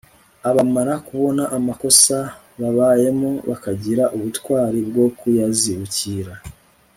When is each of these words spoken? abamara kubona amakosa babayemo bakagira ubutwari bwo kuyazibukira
abamara 0.49 0.93
kubona 1.07 1.43
amakosa 1.57 2.15
babayemo 2.59 3.31
bakagira 3.49 4.03
ubutwari 4.15 4.79
bwo 4.89 5.05
kuyazibukira 5.17 6.33